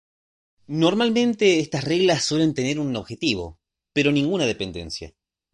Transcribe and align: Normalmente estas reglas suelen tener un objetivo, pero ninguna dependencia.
Normalmente 0.65 1.59
estas 1.59 1.83
reglas 1.83 2.25
suelen 2.25 2.55
tener 2.55 2.79
un 2.79 2.95
objetivo, 2.95 3.59
pero 3.93 4.11
ninguna 4.11 4.47
dependencia. 4.47 5.13